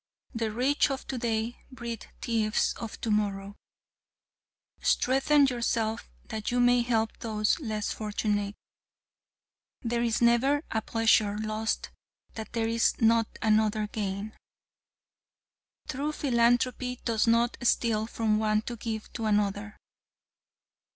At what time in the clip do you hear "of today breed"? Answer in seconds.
0.89-2.07